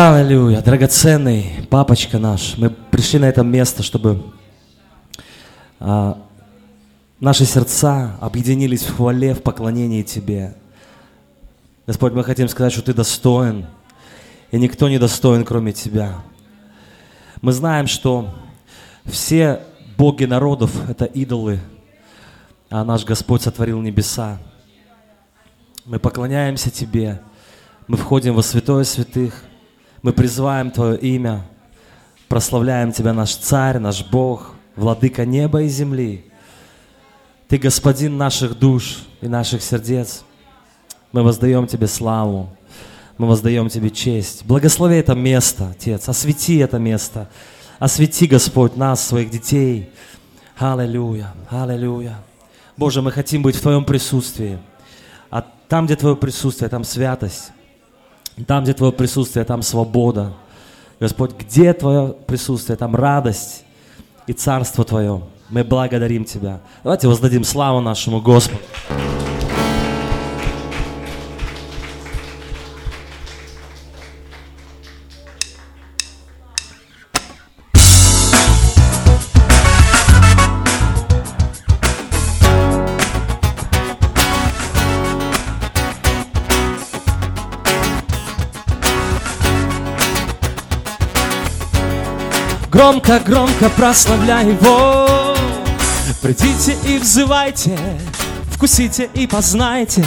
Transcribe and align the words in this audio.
Аллилуйя, 0.00 0.62
драгоценный 0.62 1.66
папочка 1.70 2.20
наш, 2.20 2.56
мы 2.56 2.70
пришли 2.70 3.18
на 3.18 3.24
это 3.24 3.42
место, 3.42 3.82
чтобы 3.82 4.32
а, 5.80 6.24
наши 7.18 7.44
сердца 7.44 8.16
объединились 8.20 8.84
в 8.84 8.94
хвале, 8.94 9.34
в 9.34 9.42
поклонении 9.42 10.04
Тебе. 10.04 10.54
Господь, 11.84 12.12
мы 12.12 12.22
хотим 12.22 12.46
сказать, 12.46 12.72
что 12.72 12.82
Ты 12.82 12.94
достоин, 12.94 13.66
и 14.52 14.60
никто 14.60 14.88
не 14.88 14.98
достоин, 14.98 15.44
кроме 15.44 15.72
Тебя. 15.72 16.20
Мы 17.42 17.50
знаем, 17.50 17.88
что 17.88 18.32
все 19.04 19.62
боги 19.96 20.26
народов– 20.26 20.70
это 20.88 21.06
идолы, 21.06 21.58
а 22.70 22.84
наш 22.84 23.04
Господь 23.04 23.42
сотворил 23.42 23.80
небеса. 23.80 24.38
Мы 25.84 25.98
поклоняемся 25.98 26.70
Тебе, 26.70 27.20
мы 27.88 27.96
входим 27.96 28.34
во 28.34 28.44
святое 28.44 28.84
святых, 28.84 29.42
мы 30.02 30.12
призываем 30.12 30.70
Твое 30.70 30.98
имя, 30.98 31.44
прославляем 32.28 32.92
Тебя, 32.92 33.12
наш 33.12 33.34
Царь, 33.34 33.78
наш 33.78 34.04
Бог, 34.04 34.52
Владыка 34.76 35.24
неба 35.24 35.62
и 35.62 35.68
земли. 35.68 36.24
Ты 37.48 37.58
Господин 37.58 38.16
наших 38.16 38.58
душ 38.58 38.98
и 39.20 39.28
наших 39.28 39.62
сердец. 39.62 40.22
Мы 41.12 41.22
воздаем 41.22 41.66
Тебе 41.66 41.86
славу, 41.86 42.50
мы 43.16 43.26
воздаем 43.26 43.68
Тебе 43.68 43.90
честь. 43.90 44.44
Благослови 44.44 44.96
это 44.96 45.14
место, 45.14 45.70
Отец, 45.70 46.08
освети 46.08 46.58
это 46.58 46.78
место. 46.78 47.28
Освети, 47.78 48.26
Господь, 48.26 48.76
нас, 48.76 49.06
своих 49.06 49.30
детей. 49.30 49.90
Аллилуйя, 50.56 51.32
аллилуйя. 51.48 52.16
Боже, 52.76 53.02
мы 53.02 53.12
хотим 53.12 53.42
быть 53.42 53.54
в 53.54 53.60
Твоем 53.60 53.84
присутствии. 53.84 54.58
А 55.30 55.44
там, 55.68 55.86
где 55.86 55.94
Твое 55.94 56.16
присутствие, 56.16 56.68
там 56.68 56.82
святость. 56.82 57.52
Там, 58.46 58.64
где 58.64 58.72
Твое 58.72 58.92
присутствие, 58.92 59.44
там 59.44 59.62
свобода. 59.62 60.32
Господь, 61.00 61.32
где 61.38 61.72
Твое 61.72 62.14
присутствие, 62.26 62.76
там 62.76 62.94
радость 62.94 63.64
и 64.26 64.32
Царство 64.32 64.84
Твое. 64.84 65.22
Мы 65.48 65.64
благодарим 65.64 66.24
Тебя. 66.24 66.60
Давайте 66.82 67.08
воздадим 67.08 67.44
славу 67.44 67.80
нашему 67.80 68.20
Господу. 68.20 68.62
Громко, 92.70 93.18
громко 93.20 93.70
прославляй 93.70 94.50
Его. 94.50 95.34
Придите 96.20 96.76
и 96.84 96.98
взывайте, 96.98 97.78
вкусите 98.50 99.08
и 99.14 99.26
познайте. 99.26 100.04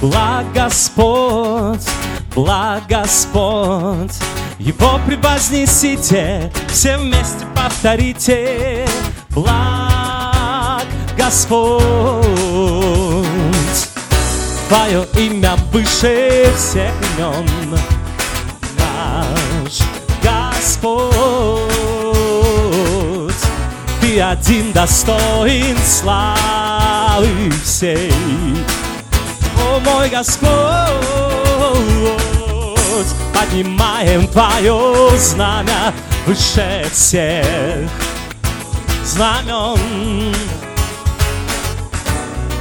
Благ 0.00 0.46
Господь, 0.54 1.86
благ 2.34 2.84
Господь. 2.88 4.12
Его 4.58 4.98
превознесите, 5.06 6.50
все 6.68 6.96
вместе 6.96 7.44
повторите. 7.54 8.86
Благ 9.30 10.86
Господь. 11.16 11.84
Твое 14.68 15.06
имя 15.14 15.56
выше 15.72 16.50
всех 16.56 16.92
имен. 17.18 17.78
Наш 18.78 19.80
Господь 20.22 21.55
один 24.18 24.72
достоин 24.72 25.76
славы 25.84 27.50
всей. 27.64 28.12
О 29.58 29.80
мой 29.80 30.08
Господь, 30.08 30.50
поднимаем 33.34 34.26
Твое 34.28 35.10
знамя 35.18 35.92
выше 36.26 36.86
всех 36.92 37.90
знамен. 39.04 40.34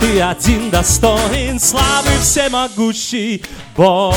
Ты 0.00 0.20
один 0.20 0.70
достоин 0.70 1.60
славы 1.60 2.10
всемогущий 2.20 3.44
Бог. 3.76 4.14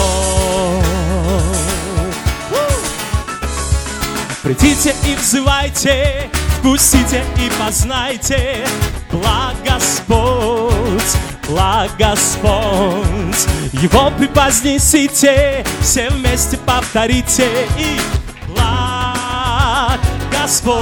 Придите 4.42 4.96
и 5.06 5.16
взывайте, 5.16 6.30
вкусите 6.66 7.24
и 7.38 7.52
познайте, 7.64 8.66
благ 9.12 9.56
Господь, 9.64 11.16
благ 11.48 11.92
Господь. 12.00 13.46
Его 13.72 14.10
припознесите, 14.18 15.64
все 15.80 16.10
вместе 16.10 16.58
повторите 16.58 17.68
и 17.78 18.00
благ 18.48 20.00
Господь. 20.32 20.82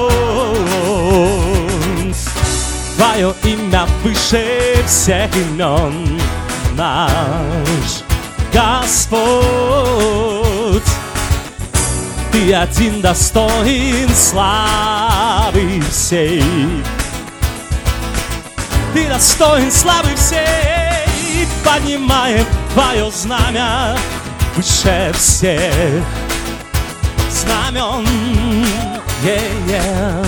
Твое 2.95 3.33
имя 3.43 3.85
выше 4.03 4.81
всех 4.87 5.35
имен, 5.35 6.17
наш 6.77 8.03
Господь. 8.53 10.32
Ты 12.33 12.51
один 12.51 12.99
достоин 12.99 14.09
славы 14.09 15.83
всей. 15.91 16.43
Ты 18.91 19.07
достоин 19.07 19.71
славы 19.71 20.15
всей. 20.15 21.47
Поднимаем 21.63 22.43
твое 22.73 23.11
знамя 23.11 23.95
выше 24.55 25.11
всех 25.15 26.03
знамен. 27.29 28.03
Yeah, 29.23 29.67
yeah. 29.67 30.25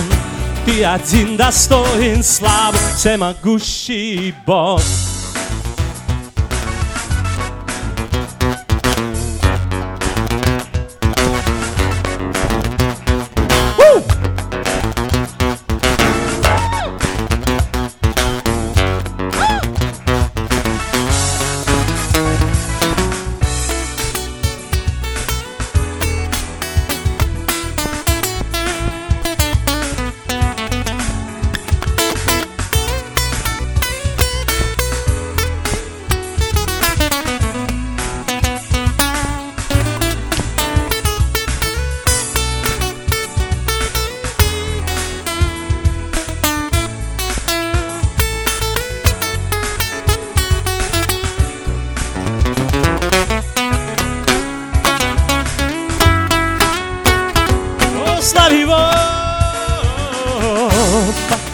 Ты 0.64 0.84
один 0.84 1.36
достоин 1.36 2.22
славы, 2.22 2.78
всемогущий 2.96 4.32
Бог. 4.46 4.80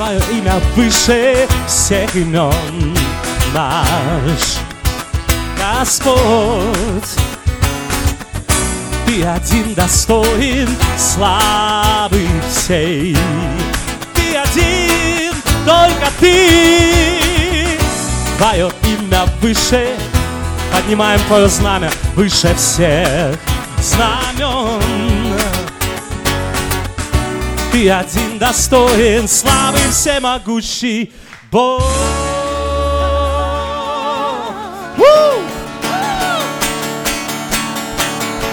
Твое 0.03 0.21
имя 0.33 0.55
выше 0.75 1.47
всех 1.69 2.17
имен 2.17 2.97
наш 3.55 4.59
Господь. 5.57 6.11
Ты 9.07 9.25
один 9.25 9.75
достоин 9.75 10.69
славы 10.99 12.27
всей. 12.51 13.17
Ты 14.15 14.37
один, 14.37 15.35
только 15.65 16.11
ты. 16.19 17.79
Твое 18.39 18.73
имя 18.83 19.25
выше, 19.41 19.97
поднимаем 20.73 21.21
твое 21.29 21.49
знамя 21.49 21.91
выше 22.17 22.53
всех 22.57 23.37
знамен. 23.79 25.22
Ты 27.73 27.91
один 27.91 28.39
достоин 28.39 29.27
славы 29.27 29.79
всемогущий 29.91 31.11
Бог. 31.51 31.83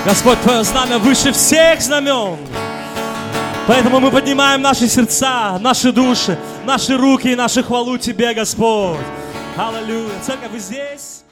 Господь, 0.06 0.40
Твое 0.42 0.64
знамя 0.64 1.00
выше 1.00 1.34
всех 1.34 1.82
знамен. 1.82 2.38
Поэтому 3.68 4.00
мы 4.00 4.10
поднимаем 4.10 4.62
наши 4.62 4.88
сердца, 4.88 5.60
наши 5.60 5.92
души, 5.92 6.40
наши 6.66 6.96
руки 6.96 7.28
и 7.28 7.36
нашу 7.36 7.62
хвалу 7.62 7.98
Тебе, 7.98 8.34
Господь. 8.34 8.98
Аллилуйя. 9.58 10.14
Церковь, 10.26 10.52
вы 10.52 10.60
здесь? 10.60 11.24